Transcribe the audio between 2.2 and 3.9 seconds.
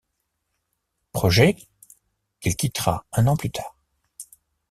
qu'il quittera un an plus tard.